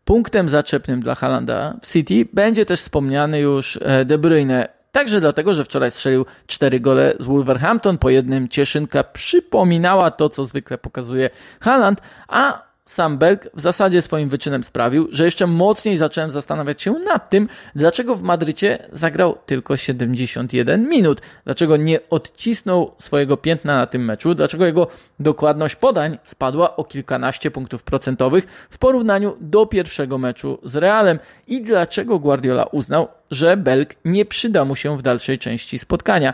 Punktem 0.06 0.50
zaczepnym 0.50 1.02
dla 1.02 1.16
Halanda 1.16 1.78
w 1.82 1.88
City 1.94 2.26
będzie 2.34 2.66
też 2.66 2.80
wspomniany 2.80 3.40
już 3.40 3.80
e, 3.82 4.06
De 4.06 4.18
Bruyne, 4.18 4.68
Także 4.94 5.22
dlatego, 5.22 5.54
że 5.54 5.66
wczoraj 5.66 5.92
strzelił 5.92 6.26
cztery 6.48 6.80
gole 6.80 7.14
z 7.20 7.26
Wolverhampton. 7.26 7.98
Po 7.98 8.10
jednym 8.10 8.50
cieszynka 8.50 9.04
przypominała 9.04 10.12
to, 10.12 10.30
co 10.30 10.46
zwykle 10.46 10.78
pokazuje 10.78 11.30
Haaland, 11.62 12.02
a 12.28 12.73
sam 12.86 13.18
Belg 13.18 13.50
w 13.54 13.62
zasadzie 13.62 14.02
swoim 14.02 14.30
wyczynem 14.30 14.64
sprawił, 14.64 15.08
że 15.12 15.26
jeszcze 15.26 15.48
mocniej 15.48 15.98
zacząłem 15.98 16.32
zastanawiać 16.32 16.82
się 16.82 16.92
nad 16.92 17.30
tym, 17.30 17.48
dlaczego 17.76 18.16
w 18.16 18.24
Madrycie 18.24 18.80
zagrał 18.94 19.38
tylko 19.46 19.78
71 19.78 20.90
minut, 20.90 21.22
dlaczego 21.46 21.78
nie 21.78 22.00
odcisnął 22.10 22.96
swojego 22.98 23.38
piętna 23.38 23.78
na 23.78 23.88
tym 23.88 24.06
meczu, 24.06 24.36
dlaczego 24.36 24.66
jego 24.66 24.88
dokładność 25.20 25.76
podań 25.76 26.18
spadła 26.24 26.76
o 26.76 26.84
kilkanaście 26.84 27.52
punktów 27.52 27.84
procentowych 27.84 28.68
w 28.70 28.78
porównaniu 28.78 29.38
do 29.40 29.66
pierwszego 29.66 30.18
meczu 30.18 30.60
z 30.64 30.76
Realem? 30.76 31.20
I 31.48 31.62
dlaczego 31.62 32.20
Guardiola 32.20 32.66
uznał, 32.66 33.08
że 33.32 33.58
Belg 33.58 33.96
nie 34.06 34.26
przyda 34.26 34.66
mu 34.66 34.76
się 34.76 34.98
w 34.98 35.02
dalszej 35.02 35.40
części 35.40 35.80
spotkania. 35.80 36.34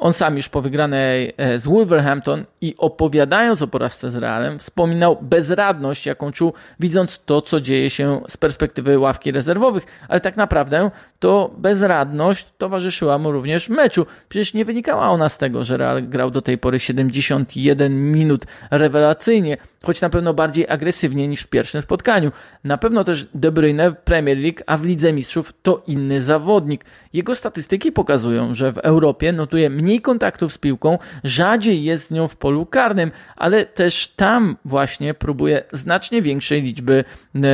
On 0.00 0.12
sam 0.12 0.36
już 0.36 0.48
po 0.48 0.62
wygranej 0.62 1.32
e, 1.36 1.58
z 1.58 1.66
Wolverhampton 1.66 2.44
i 2.60 2.74
opowiadając 2.78 3.62
o 3.62 3.66
porażce 3.66 4.10
z 4.10 4.16
Realem, 4.16 4.58
wspominał 4.58 5.18
bezradność, 5.22 6.06
jaką 6.06 6.32
czuł, 6.32 6.52
widząc 6.80 7.20
to, 7.26 7.42
co 7.42 7.60
dzieje 7.60 7.90
się 7.90 8.20
z 8.28 8.36
perspektywy 8.36 8.98
ławki 8.98 9.32
rezerwowych, 9.32 9.86
ale 10.08 10.20
tak 10.20 10.36
naprawdę 10.36 10.90
to 11.18 11.50
bezradność 11.58 12.46
towarzyszyła 12.58 13.18
mu 13.18 13.32
również 13.32 13.66
w 13.66 13.70
meczu. 13.70 14.06
Przecież 14.28 14.54
nie 14.54 14.64
wynikała 14.64 15.08
ona 15.08 15.28
z 15.28 15.38
tego, 15.38 15.64
że 15.64 15.76
Real 15.76 16.02
grał 16.02 16.30
do 16.30 16.42
tej 16.42 16.58
pory 16.58 16.80
71 16.80 18.12
minut 18.12 18.46
rewelacyjnie, 18.70 19.56
choć 19.82 20.00
na 20.00 20.10
pewno 20.10 20.34
bardziej 20.34 20.68
agresywnie 20.68 21.28
niż 21.28 21.42
w 21.42 21.48
pierwszym 21.48 21.82
spotkaniu. 21.82 22.32
Na 22.64 22.78
pewno 22.78 23.04
też 23.04 23.28
De 23.34 23.52
Bruyne 23.52 23.90
w 23.90 23.96
Premier 23.96 24.38
League, 24.38 24.62
a 24.66 24.76
w 24.76 24.84
Lidze 24.84 25.12
Mistrzów 25.12 25.52
to 25.62 25.82
inny 25.86 26.22
zawodnik. 26.22 26.84
Jego 27.12 27.34
statystyki 27.34 27.92
pokazują, 27.92 28.54
że 28.54 28.72
w 28.72 28.78
Europie 28.78 29.32
notuje 29.32 29.70
mniej 29.70 30.00
kontaktów 30.00 30.52
z 30.52 30.58
piłką, 30.58 30.98
rzadziej 31.24 31.84
jest 31.84 32.06
z 32.06 32.10
nią 32.10 32.28
w 32.28 32.36
polu 32.36 32.66
karnym, 32.66 33.10
ale 33.36 33.64
też 33.64 34.08
tam 34.08 34.56
właśnie 34.64 35.14
próbuje 35.14 35.64
znacznie 35.72 36.22
większej 36.22 36.62
liczby 36.62 37.04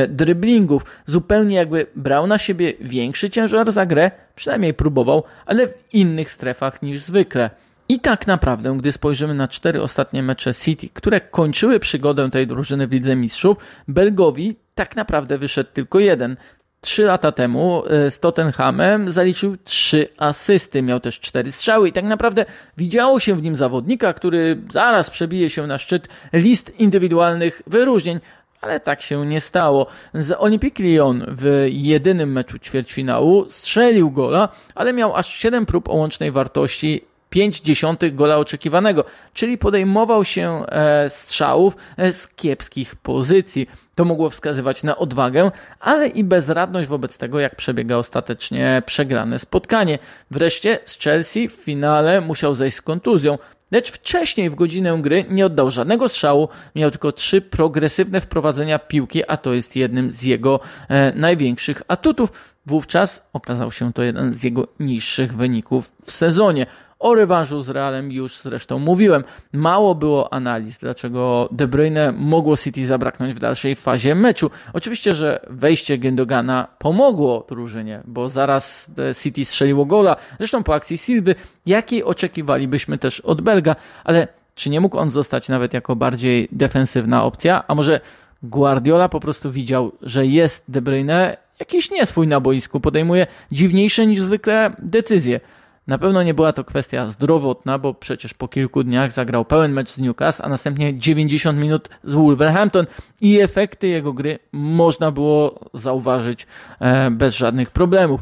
dryblingów. 0.09 0.85
Zupełnie 1.05 1.55
jakby 1.55 1.85
brał 1.95 2.27
na 2.27 2.37
siebie 2.37 2.73
większy 2.81 3.29
ciężar 3.29 3.71
za 3.71 3.85
grę, 3.85 4.11
przynajmniej 4.35 4.73
próbował, 4.73 5.23
ale 5.45 5.67
w 5.67 5.93
innych 5.93 6.31
strefach 6.31 6.81
niż 6.81 7.01
zwykle. 7.01 7.49
I 7.89 7.99
tak 7.99 8.27
naprawdę, 8.27 8.77
gdy 8.77 8.91
spojrzymy 8.91 9.33
na 9.33 9.47
cztery 9.47 9.81
ostatnie 9.81 10.23
mecze 10.23 10.53
City, 10.53 10.89
które 10.93 11.21
kończyły 11.21 11.79
przygodę 11.79 12.31
tej 12.31 12.47
drużyny 12.47 12.87
w 12.87 12.91
Lidze 12.91 13.15
Mistrzów, 13.15 13.57
Belgowi 13.87 14.55
tak 14.75 14.95
naprawdę 14.95 15.37
wyszedł 15.37 15.69
tylko 15.73 15.99
jeden. 15.99 16.37
Trzy 16.81 17.03
lata 17.03 17.31
temu 17.31 17.83
e, 17.87 18.11
z 18.11 18.19
Tottenhamem 18.19 19.11
zaliczył 19.11 19.57
trzy 19.63 20.07
asysty, 20.17 20.81
miał 20.81 20.99
też 20.99 21.19
cztery 21.19 21.51
strzały 21.51 21.89
i 21.89 21.93
tak 21.93 22.05
naprawdę 22.05 22.45
widziało 22.77 23.19
się 23.19 23.35
w 23.35 23.41
nim 23.41 23.55
zawodnika, 23.55 24.13
który 24.13 24.61
zaraz 24.71 25.09
przebije 25.09 25.49
się 25.49 25.67
na 25.67 25.77
szczyt 25.77 26.07
list 26.33 26.79
indywidualnych 26.79 27.61
wyróżnień, 27.67 28.19
ale 28.61 28.79
tak 28.79 29.01
się 29.01 29.25
nie 29.25 29.41
stało. 29.41 29.87
Z 30.13 30.31
Olympique 30.31 30.85
Lyon 30.85 31.25
w 31.27 31.67
jedynym 31.69 32.31
meczu 32.31 32.59
ćwierćfinału 32.59 33.49
strzelił 33.49 34.11
gola, 34.11 34.49
ale 34.75 34.93
miał 34.93 35.15
aż 35.15 35.33
7 35.33 35.65
prób 35.65 35.89
o 35.89 35.93
łącznej 35.93 36.31
wartości 36.31 37.05
5 37.29 37.61
dziesiątych 37.61 38.15
gola 38.15 38.37
oczekiwanego, 38.37 39.03
czyli 39.33 39.57
podejmował 39.57 40.25
się 40.25 40.65
e, 40.67 41.09
strzałów 41.09 41.77
e, 41.97 42.13
z 42.13 42.27
kiepskich 42.27 42.95
pozycji. 42.95 43.67
To 43.95 44.05
mogło 44.05 44.29
wskazywać 44.29 44.83
na 44.83 44.97
odwagę, 44.97 45.51
ale 45.79 46.07
i 46.07 46.23
bezradność 46.23 46.87
wobec 46.87 47.17
tego, 47.17 47.39
jak 47.39 47.55
przebiega 47.55 47.97
ostatecznie 47.97 48.83
przegrane 48.85 49.39
spotkanie. 49.39 49.99
Wreszcie 50.31 50.79
z 50.85 50.99
Chelsea 50.99 51.47
w 51.47 51.51
finale 51.51 52.21
musiał 52.21 52.53
zejść 52.53 52.77
z 52.77 52.81
kontuzją. 52.81 53.37
Lecz 53.71 53.91
wcześniej 53.91 54.49
w 54.49 54.55
godzinę 54.55 54.97
gry 55.01 55.25
nie 55.29 55.45
oddał 55.45 55.71
żadnego 55.71 56.09
strzału, 56.09 56.49
miał 56.75 56.91
tylko 56.91 57.11
trzy 57.11 57.41
progresywne 57.41 58.21
wprowadzenia 58.21 58.79
piłki, 58.79 59.23
a 59.27 59.37
to 59.37 59.53
jest 59.53 59.75
jednym 59.75 60.11
z 60.11 60.23
jego 60.23 60.59
e, 60.89 61.13
największych 61.15 61.81
atutów. 61.87 62.31
Wówczas 62.65 63.23
okazał 63.33 63.71
się 63.71 63.93
to 63.93 64.03
jeden 64.03 64.33
z 64.33 64.43
jego 64.43 64.67
niższych 64.79 65.35
wyników 65.35 65.91
w 66.05 66.11
sezonie. 66.11 66.65
O 66.99 67.15
rewanżu 67.15 67.61
z 67.61 67.69
Realem 67.69 68.11
już 68.11 68.37
zresztą 68.37 68.79
mówiłem. 68.79 69.23
Mało 69.53 69.95
było 69.95 70.33
analiz, 70.33 70.77
dlaczego 70.77 71.49
De 71.51 71.67
Bruyne 71.67 72.11
mogło 72.11 72.57
City 72.57 72.85
zabraknąć 72.85 73.33
w 73.33 73.39
dalszej 73.39 73.75
fazie 73.75 74.15
meczu. 74.15 74.51
Oczywiście, 74.73 75.15
że 75.15 75.45
wejście 75.49 75.97
Gendogana 75.97 76.67
pomogło 76.79 77.45
drużynie, 77.49 78.01
bo 78.05 78.29
zaraz 78.29 78.91
City 79.21 79.45
strzeliło 79.45 79.85
gola. 79.85 80.15
Zresztą 80.37 80.63
po 80.63 80.73
akcji 80.73 80.97
Silwy, 80.97 81.35
jakiej 81.65 82.03
oczekiwalibyśmy 82.03 82.97
też 82.97 83.19
od 83.19 83.41
Belga, 83.41 83.75
ale 84.03 84.27
Czy 84.55 84.69
nie 84.69 84.81
mógł 84.81 84.97
on 84.97 85.11
zostać 85.11 85.49
nawet 85.49 85.73
jako 85.73 85.95
bardziej 85.95 86.47
defensywna 86.51 87.23
opcja? 87.23 87.63
A 87.67 87.75
może 87.75 88.01
Guardiola 88.43 89.09
po 89.09 89.19
prostu 89.19 89.51
widział, 89.51 89.91
że 90.01 90.25
jest 90.25 90.63
De 90.67 90.81
Bruyne 90.81 91.37
jakiś 91.59 91.91
nieswój 91.91 92.27
na 92.27 92.39
boisku, 92.39 92.79
podejmuje 92.79 93.27
dziwniejsze 93.51 94.07
niż 94.07 94.21
zwykle 94.21 94.75
decyzje. 94.79 95.39
Na 95.87 95.97
pewno 95.97 96.23
nie 96.23 96.33
była 96.33 96.53
to 96.53 96.63
kwestia 96.63 97.07
zdrowotna, 97.07 97.79
bo 97.79 97.93
przecież 97.93 98.33
po 98.33 98.47
kilku 98.47 98.83
dniach 98.83 99.11
zagrał 99.11 99.45
pełen 99.45 99.71
mecz 99.71 99.91
z 99.91 99.97
Newcastle, 99.97 100.43
a 100.45 100.49
następnie 100.49 100.99
90 100.99 101.59
minut 101.59 101.89
z 102.03 102.13
Wolverhampton 102.13 102.85
i 103.21 103.39
efekty 103.39 103.87
jego 103.87 104.13
gry 104.13 104.39
można 104.51 105.11
było 105.11 105.59
zauważyć 105.73 106.47
e, 106.79 107.11
bez 107.11 107.35
żadnych 107.35 107.71
problemów. 107.71 108.21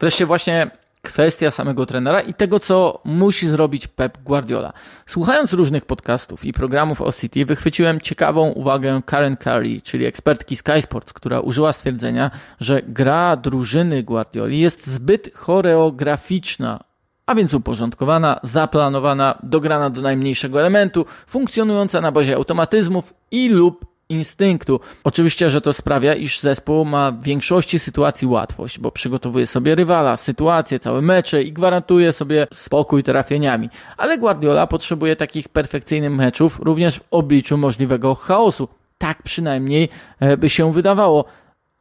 Wreszcie 0.00 0.26
właśnie 0.26 0.70
kwestia 1.02 1.50
samego 1.50 1.86
trenera 1.86 2.20
i 2.20 2.34
tego, 2.34 2.60
co 2.60 3.00
musi 3.04 3.48
zrobić 3.48 3.86
Pep 3.86 4.18
Guardiola. 4.22 4.72
Słuchając 5.06 5.52
różnych 5.52 5.84
podcastów 5.84 6.44
i 6.44 6.52
programów 6.52 7.02
o 7.02 7.12
City, 7.12 7.44
wychwyciłem 7.44 8.00
ciekawą 8.00 8.50
uwagę 8.50 9.02
Karen 9.06 9.36
Curry, 9.36 9.80
czyli 9.80 10.06
ekspertki 10.06 10.56
Sky 10.56 10.82
Sports, 10.82 11.12
która 11.12 11.40
użyła 11.40 11.72
stwierdzenia, 11.72 12.30
że 12.60 12.82
gra 12.82 13.36
drużyny 13.36 14.02
Guardioli 14.02 14.60
jest 14.60 14.86
zbyt 14.86 15.34
choreograficzna, 15.34 16.84
a 17.26 17.34
więc 17.34 17.54
uporządkowana, 17.54 18.40
zaplanowana, 18.42 19.38
dograna 19.42 19.90
do 19.90 20.02
najmniejszego 20.02 20.60
elementu, 20.60 21.06
funkcjonująca 21.26 22.00
na 22.00 22.12
bazie 22.12 22.36
automatyzmów 22.36 23.14
i 23.30 23.48
lub 23.48 23.94
instynktu. 24.08 24.80
Oczywiście, 25.04 25.50
że 25.50 25.60
to 25.60 25.72
sprawia, 25.72 26.14
iż 26.14 26.40
zespół 26.40 26.84
ma 26.84 27.10
w 27.10 27.22
większości 27.22 27.78
sytuacji 27.78 28.28
łatwość, 28.28 28.78
bo 28.78 28.90
przygotowuje 28.90 29.46
sobie 29.46 29.74
rywala, 29.74 30.16
sytuacje, 30.16 30.78
całe 30.80 31.02
mecze 31.02 31.42
i 31.42 31.52
gwarantuje 31.52 32.12
sobie 32.12 32.46
spokój 32.54 33.02
trafieniami. 33.02 33.70
Ale 33.96 34.18
Guardiola 34.18 34.66
potrzebuje 34.66 35.16
takich 35.16 35.48
perfekcyjnych 35.48 36.12
meczów 36.12 36.58
również 36.62 36.98
w 36.98 37.04
obliczu 37.10 37.58
możliwego 37.58 38.14
chaosu. 38.14 38.68
Tak 38.98 39.22
przynajmniej 39.22 39.88
e, 40.20 40.36
by 40.36 40.50
się 40.50 40.72
wydawało. 40.72 41.24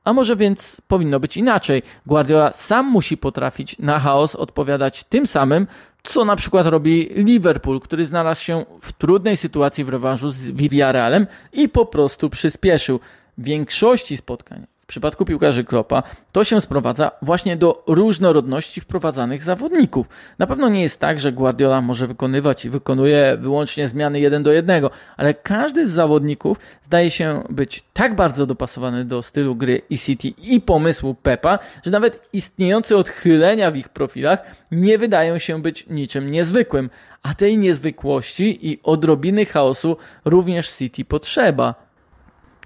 A 0.03 0.13
może 0.13 0.35
więc 0.35 0.81
powinno 0.87 1.19
być 1.19 1.37
inaczej? 1.37 1.83
Guardiola 2.05 2.53
sam 2.53 2.85
musi 2.85 3.17
potrafić 3.17 3.79
na 3.79 3.99
chaos 3.99 4.35
odpowiadać 4.35 5.03
tym 5.03 5.27
samym, 5.27 5.67
co 6.03 6.25
na 6.25 6.35
przykład 6.35 6.67
robi 6.67 7.09
Liverpool, 7.15 7.79
który 7.79 8.05
znalazł 8.05 8.43
się 8.43 8.65
w 8.81 8.93
trudnej 8.93 9.37
sytuacji 9.37 9.83
w 9.83 9.89
rewanżu 9.89 10.29
z 10.29 10.51
Villarrealem 10.51 11.27
i 11.53 11.69
po 11.69 11.85
prostu 11.85 12.29
przyspieszył. 12.29 12.99
W 13.37 13.43
większości 13.43 14.17
spotkań 14.17 14.65
w 14.83 14.85
przypadku 14.85 15.25
piłkarzy 15.25 15.63
Klopa 15.63 16.03
to 16.31 16.43
się 16.43 16.61
sprowadza 16.61 17.11
właśnie 17.21 17.57
do 17.57 17.83
różnorodności 17.87 18.81
wprowadzanych 18.81 19.43
zawodników. 19.43 20.07
Na 20.39 20.47
pewno 20.47 20.69
nie 20.69 20.81
jest 20.81 20.99
tak, 20.99 21.19
że 21.19 21.31
Guardiola 21.31 21.81
może 21.81 22.07
wykonywać 22.07 22.65
i 22.65 22.69
wykonuje 22.69 23.37
wyłącznie 23.39 23.87
zmiany 23.87 24.19
jeden 24.19 24.43
do 24.43 24.51
jednego, 24.51 24.91
ale 25.17 25.33
każdy 25.33 25.85
z 25.85 25.91
zawodników 25.91 26.57
zdaje 26.85 27.11
się 27.11 27.43
być 27.49 27.83
tak 27.93 28.15
bardzo 28.15 28.45
dopasowany 28.45 29.05
do 29.05 29.21
stylu 29.21 29.55
gry 29.55 29.81
i 29.89 29.97
City 29.97 30.27
i 30.27 30.61
pomysłu 30.61 31.15
Pepa, 31.15 31.59
że 31.85 31.91
nawet 31.91 32.29
istniejące 32.33 32.97
odchylenia 32.97 33.71
w 33.71 33.77
ich 33.77 33.89
profilach 33.89 34.39
nie 34.71 34.97
wydają 34.97 35.39
się 35.39 35.61
być 35.61 35.87
niczym 35.89 36.31
niezwykłym, 36.31 36.89
a 37.21 37.33
tej 37.33 37.57
niezwykłości 37.57 38.71
i 38.71 38.79
odrobiny 38.83 39.45
chaosu 39.45 39.97
również 40.25 40.73
City 40.73 41.05
potrzeba. 41.05 41.82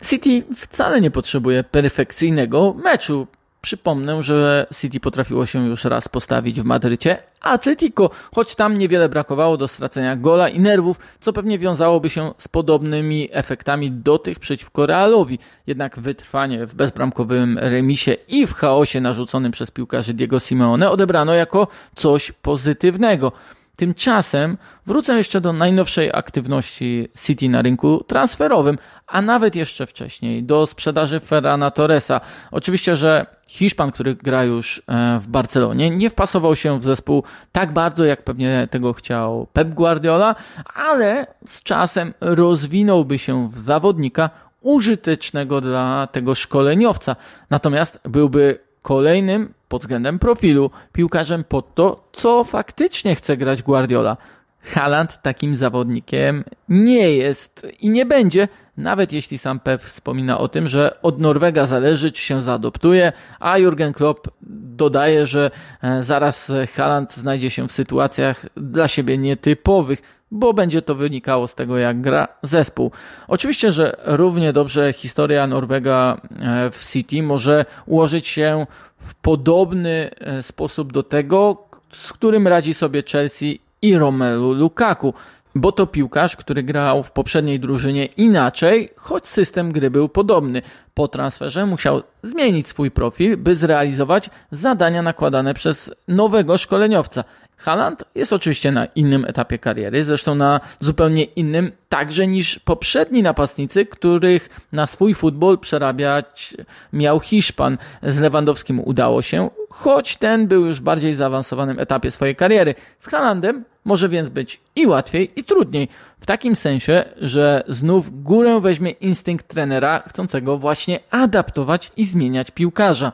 City 0.06 0.44
wcale 0.56 1.02
nie 1.02 1.12
potrzebuje 1.12 1.64
perfekcyjnego 1.64 2.76
meczu. 2.84 3.28
Przypomnę, 3.62 4.24
że 4.24 4.68
City 4.76 5.00
potrafiło 5.00 5.46
się 5.46 5.68
już 5.68 5.84
raz 5.84 6.08
postawić 6.08 6.62
w 6.62 6.64
Madrycie, 6.64 7.18
Atletico, 7.42 8.10
choć 8.36 8.56
tam 8.56 8.78
niewiele 8.78 9.10
brakowało 9.10 9.58
do 9.58 9.68
stracenia 9.68 10.16
gola 10.16 10.50
i 10.50 10.60
nerwów, 10.60 10.98
co 11.20 11.34
pewnie 11.34 11.60
wiązałoby 11.60 12.10
się 12.10 12.34
z 12.38 12.48
podobnymi 12.48 13.30
efektami 13.32 13.92
do 13.92 14.20
tych 14.20 14.40
przeciwko 14.40 14.86
Realowi. 14.86 15.40
Jednak 15.68 16.00
wytrwanie 16.00 16.66
w 16.66 16.76
bezbramkowym 16.76 17.58
remisie 17.58 18.16
i 18.28 18.48
w 18.48 18.54
chaosie 18.54 19.02
narzuconym 19.02 19.52
przez 19.52 19.72
piłkarzy 19.72 20.14
Diego 20.14 20.40
Simeone 20.40 20.90
odebrano 20.90 21.34
jako 21.34 21.68
coś 21.96 22.32
pozytywnego. 22.32 23.32
Tymczasem 23.78 24.58
wrócę 24.86 25.18
jeszcze 25.18 25.42
do 25.42 25.54
najnowszej 25.54 26.12
aktywności 26.14 27.08
City 27.26 27.50
na 27.50 27.62
rynku 27.62 28.04
transferowym, 28.08 28.78
a 29.08 29.22
nawet 29.22 29.56
jeszcze 29.56 29.88
wcześniej 29.88 30.44
do 30.44 30.66
sprzedaży 30.66 31.20
Ferrana 31.20 31.72
Torresa. 31.72 32.22
Oczywiście, 32.52 32.96
że 32.96 33.26
Hiszpan, 33.48 33.92
który 33.92 34.16
gra 34.16 34.44
już 34.44 34.82
e, 34.88 35.20
w 35.20 35.28
Barcelonie, 35.28 35.90
nie 35.90 36.10
wpasował 36.10 36.56
się 36.56 36.80
w 36.80 36.84
zespół 36.84 37.24
tak 37.52 37.74
bardzo, 37.74 38.06
jak 38.06 38.24
pewnie 38.24 38.68
tego 38.72 38.94
chciał 38.94 39.48
Pep 39.54 39.70
Guardiola, 39.70 40.36
ale 40.76 41.28
z 41.48 41.64
czasem 41.64 42.14
rozwinąłby 42.22 43.20
się 43.20 43.50
w 43.50 43.60
zawodnika 43.60 44.30
użytecznego 44.62 45.62
dla 45.62 46.08
tego 46.12 46.36
szkoleniowca. 46.36 47.16
Natomiast 47.50 48.00
byłby 48.04 48.67
kolejnym 48.82 49.54
pod 49.68 49.82
względem 49.82 50.20
profilu 50.20 50.72
piłkarzem 50.94 51.44
pod 51.44 51.76
to, 51.76 52.10
co 52.14 52.44
faktycznie 52.44 53.16
chce 53.16 53.38
grać 53.38 53.64
Guardiola. 53.64 54.18
Haaland 54.62 55.22
takim 55.22 55.56
zawodnikiem 55.56 56.44
nie 56.70 57.12
jest 57.12 57.68
i 57.80 57.90
nie 57.90 58.06
będzie, 58.06 58.48
nawet 58.78 59.14
jeśli 59.14 59.38
sam 59.38 59.60
Pep 59.60 59.82
wspomina 59.82 60.38
o 60.38 60.48
tym, 60.48 60.68
że 60.68 61.02
od 61.02 61.20
Norwega 61.20 61.66
zależy, 61.66 62.12
czy 62.12 62.22
się 62.22 62.42
zaadoptuje, 62.42 63.14
a 63.40 63.58
Jurgen 63.58 63.94
Klopp 63.94 64.28
dodaje, 64.76 65.26
że 65.26 65.52
e, 65.82 66.04
zaraz 66.04 66.52
Haaland 66.76 67.14
znajdzie 67.14 67.50
się 67.50 67.68
w 67.68 67.72
sytuacjach 67.72 68.46
dla 68.58 68.88
siebie 68.88 69.18
nietypowych, 69.18 70.02
bo 70.32 70.54
będzie 70.54 70.82
to 70.82 70.96
wynikało 70.96 71.48
z 71.48 71.56
tego, 71.56 71.78
jak 71.78 72.02
gra 72.02 72.28
zespół. 72.44 72.92
Oczywiście, 73.28 73.72
że 73.72 73.98
równie 74.06 74.54
dobrze 74.54 74.94
historia 74.94 75.48
Norwega 75.48 76.22
e, 76.40 76.72
w 76.72 76.86
City 76.92 77.24
może 77.24 77.66
ułożyć 77.86 78.28
się 78.28 78.66
w 79.00 79.16
podobny 79.16 80.10
e, 80.20 80.44
sposób 80.44 80.94
do 80.94 81.04
tego, 81.04 81.68
z 81.94 82.14
którym 82.14 82.48
radzi 82.48 82.74
sobie 82.74 83.04
Chelsea 83.04 83.60
i 83.82 83.98
Romelu 83.98 84.54
Lukaku 84.54 85.14
bo 85.58 85.72
to 85.72 85.88
piłkarz, 85.88 86.36
który 86.36 86.64
grał 86.64 87.04
w 87.04 87.12
poprzedniej 87.12 87.60
drużynie 87.60 88.06
inaczej, 88.06 88.90
choć 88.96 89.28
system 89.28 89.72
gry 89.72 89.92
był 89.92 90.10
podobny. 90.10 90.62
Po 90.94 91.08
transferze 91.08 91.66
musiał 91.66 92.04
zmienić 92.24 92.68
swój 92.68 92.92
profil, 92.92 93.38
by 93.38 93.56
zrealizować 93.56 94.30
zadania 94.52 95.02
nakładane 95.02 95.54
przez 95.54 95.92
nowego 96.08 96.58
szkoleniowca. 96.58 97.24
Haaland 97.58 98.04
jest 98.16 98.34
oczywiście 98.34 98.72
na 98.72 98.86
innym 98.86 99.26
etapie 99.26 99.60
kariery, 99.60 100.04
zresztą 100.04 100.36
na 100.36 100.60
zupełnie 100.80 101.24
innym 101.24 101.72
także 101.90 102.28
niż 102.28 102.60
poprzedni 102.60 103.24
napastnicy, 103.24 103.86
których 103.86 104.50
na 104.72 104.88
swój 104.88 105.14
futbol 105.14 105.60
przerabiać 105.60 106.58
miał 106.94 107.20
Hiszpan. 107.20 107.78
Z 108.04 108.20
Lewandowskim 108.20 108.80
udało 108.80 109.22
się, 109.22 109.50
choć 109.70 110.18
ten 110.18 110.48
był 110.48 110.66
już 110.66 110.80
w 110.80 110.84
bardziej 110.84 111.14
zaawansowanym 111.14 111.80
etapie 111.80 112.12
swojej 112.12 112.36
kariery. 112.36 112.76
Z 113.00 113.08
Haalandem 113.08 113.64
może 113.86 114.10
więc 114.10 114.30
być 114.30 114.62
i 114.76 114.88
łatwiej, 114.88 115.32
i 115.36 115.44
trudniej. 115.44 115.90
W 116.20 116.26
takim 116.26 116.56
sensie, 116.56 117.06
że 117.22 117.64
znów 117.68 118.24
górę 118.24 118.60
weźmie 118.62 118.92
instynkt 118.92 119.48
trenera, 119.48 120.04
chcącego 120.10 120.58
właśnie 120.58 121.00
adaptować 121.12 121.92
i 121.98 122.06
zmieniać 122.06 122.52
piłkarza. 122.52 123.12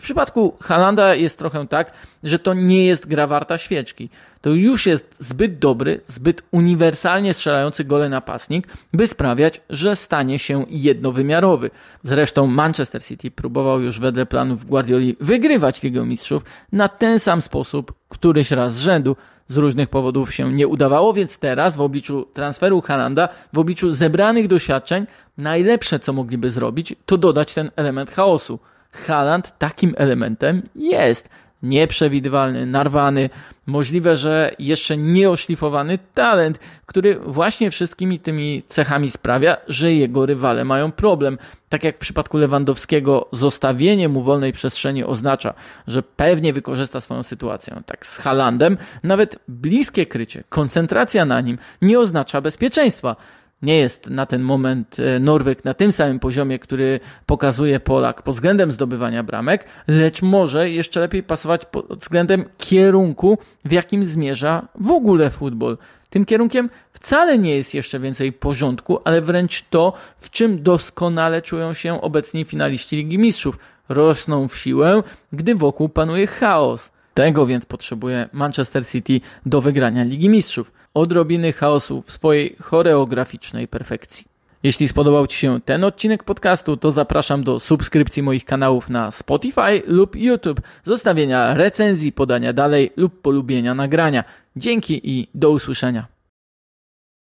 W 0.00 0.02
przypadku 0.02 0.56
Halanda 0.60 1.14
jest 1.14 1.38
trochę 1.38 1.66
tak, 1.66 1.92
że 2.22 2.38
to 2.38 2.54
nie 2.54 2.86
jest 2.86 3.06
gra 3.06 3.26
warta 3.26 3.58
świeczki. 3.58 4.08
To 4.40 4.50
już 4.50 4.86
jest 4.86 5.16
zbyt 5.18 5.58
dobry, 5.58 6.00
zbyt 6.08 6.42
uniwersalnie 6.50 7.34
strzelający 7.34 7.84
gole 7.84 8.08
napastnik, 8.08 8.68
by 8.92 9.06
sprawiać, 9.06 9.60
że 9.70 9.96
stanie 9.96 10.38
się 10.38 10.64
jednowymiarowy. 10.70 11.70
Zresztą 12.02 12.46
Manchester 12.46 13.04
City 13.04 13.30
próbował 13.30 13.80
już 13.80 14.00
wedle 14.00 14.26
planów 14.26 14.66
Guardioli 14.66 15.16
wygrywać 15.20 15.82
Ligę 15.82 16.06
Mistrzów 16.06 16.44
na 16.72 16.88
ten 16.88 17.18
sam 17.18 17.42
sposób 17.42 17.92
któryś 18.08 18.50
raz 18.50 18.74
z 18.74 18.80
rzędu. 18.80 19.16
Z 19.48 19.56
różnych 19.56 19.88
powodów 19.88 20.34
się 20.34 20.52
nie 20.52 20.68
udawało, 20.68 21.12
więc 21.12 21.38
teraz 21.38 21.76
w 21.76 21.80
obliczu 21.80 22.26
transferu 22.34 22.80
Halanda, 22.80 23.28
w 23.52 23.58
obliczu 23.58 23.92
zebranych 23.92 24.48
doświadczeń, 24.48 25.06
najlepsze 25.38 25.98
co 25.98 26.12
mogliby 26.12 26.50
zrobić, 26.50 26.94
to 27.06 27.18
dodać 27.18 27.54
ten 27.54 27.70
element 27.76 28.10
chaosu. 28.10 28.58
Haaland 28.92 29.58
takim 29.58 29.94
elementem 29.98 30.62
jest. 30.74 31.28
Nieprzewidywalny, 31.62 32.66
narwany, 32.66 33.30
możliwe, 33.66 34.16
że 34.16 34.54
jeszcze 34.58 34.96
nieoszlifowany 34.96 35.98
talent, 36.14 36.58
który 36.86 37.18
właśnie 37.18 37.70
wszystkimi 37.70 38.18
tymi 38.18 38.62
cechami 38.68 39.10
sprawia, 39.10 39.56
że 39.68 39.92
jego 39.92 40.26
rywale 40.26 40.64
mają 40.64 40.92
problem. 40.92 41.38
Tak 41.68 41.84
jak 41.84 41.96
w 41.96 41.98
przypadku 41.98 42.38
Lewandowskiego, 42.38 43.28
zostawienie 43.32 44.08
mu 44.08 44.22
wolnej 44.22 44.52
przestrzeni 44.52 45.04
oznacza, 45.04 45.54
że 45.86 46.02
pewnie 46.02 46.52
wykorzysta 46.52 47.00
swoją 47.00 47.22
sytuację. 47.22 47.82
Tak 47.86 48.06
z 48.06 48.18
Halandem, 48.18 48.78
nawet 49.02 49.38
bliskie 49.48 50.06
krycie, 50.06 50.44
koncentracja 50.48 51.24
na 51.24 51.40
nim 51.40 51.58
nie 51.82 52.00
oznacza 52.00 52.40
bezpieczeństwa. 52.40 53.16
Nie 53.62 53.76
jest 53.76 54.10
na 54.10 54.26
ten 54.26 54.42
moment 54.42 54.96
e, 54.98 55.18
Norweg 55.18 55.64
na 55.64 55.74
tym 55.74 55.92
samym 55.92 56.18
poziomie, 56.18 56.58
który 56.58 57.00
pokazuje 57.26 57.80
Polak 57.80 58.22
pod 58.22 58.34
względem 58.34 58.72
zdobywania 58.72 59.22
bramek, 59.22 59.64
lecz 59.88 60.22
może 60.22 60.70
jeszcze 60.70 61.00
lepiej 61.00 61.22
pasować 61.22 61.64
pod 61.64 61.98
względem 61.98 62.44
kierunku, 62.58 63.38
w 63.64 63.72
jakim 63.72 64.06
zmierza 64.06 64.68
w 64.74 64.90
ogóle 64.90 65.30
futbol. 65.30 65.78
Tym 66.10 66.24
kierunkiem 66.24 66.70
wcale 66.92 67.38
nie 67.38 67.56
jest 67.56 67.74
jeszcze 67.74 68.00
więcej 68.00 68.32
porządku, 68.32 68.98
ale 69.04 69.20
wręcz 69.20 69.64
to, 69.70 69.92
w 70.20 70.30
czym 70.30 70.62
doskonale 70.62 71.42
czują 71.42 71.74
się 71.74 72.00
obecni 72.00 72.44
finaliści 72.44 72.96
Ligi 72.96 73.18
Mistrzów. 73.18 73.58
Rosną 73.88 74.48
w 74.48 74.56
siłę, 74.56 75.02
gdy 75.32 75.54
wokół 75.54 75.88
panuje 75.88 76.26
chaos. 76.26 76.90
Tego 77.14 77.46
więc 77.46 77.66
potrzebuje 77.66 78.28
Manchester 78.32 78.86
City 78.86 79.20
do 79.46 79.60
wygrania 79.60 80.04
Ligi 80.04 80.28
Mistrzów. 80.28 80.72
Odrobiny 80.94 81.52
chaosu 81.52 82.02
w 82.02 82.12
swojej 82.12 82.56
choreograficznej 82.60 83.68
perfekcji. 83.68 84.24
Jeśli 84.62 84.88
spodobał 84.88 85.26
Ci 85.26 85.38
się 85.38 85.60
ten 85.60 85.84
odcinek 85.84 86.24
podcastu, 86.24 86.76
to 86.76 86.90
zapraszam 86.90 87.44
do 87.44 87.60
subskrypcji 87.60 88.22
moich 88.22 88.44
kanałów 88.44 88.90
na 88.90 89.10
Spotify 89.10 89.82
lub 89.86 90.16
YouTube, 90.16 90.60
zostawienia 90.84 91.54
recenzji, 91.54 92.12
podania 92.12 92.52
dalej 92.52 92.92
lub 92.96 93.22
polubienia 93.22 93.74
nagrania. 93.74 94.24
Dzięki 94.56 95.00
i 95.10 95.28
do 95.34 95.50
usłyszenia. 95.50 96.06